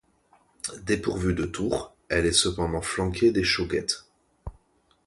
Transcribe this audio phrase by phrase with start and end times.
[0.81, 4.07] Dépourvue de tours, elle est cependant flanquée d'échauguettes.